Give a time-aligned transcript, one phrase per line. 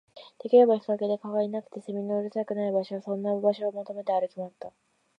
[0.39, 4.71] できれば日陰で、蚊がいなくて、蝉がうるさくない場所、そんな場所を求めて歩き回った